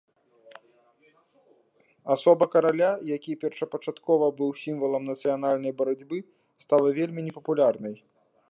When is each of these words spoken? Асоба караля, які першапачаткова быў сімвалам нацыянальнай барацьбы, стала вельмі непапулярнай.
Асоба 2.15 2.47
караля, 2.55 2.89
які 3.11 3.37
першапачаткова 3.43 4.31
быў 4.41 4.51
сімвалам 4.65 5.03
нацыянальнай 5.13 5.71
барацьбы, 5.83 6.17
стала 6.65 6.87
вельмі 7.01 7.21
непапулярнай. 7.29 7.95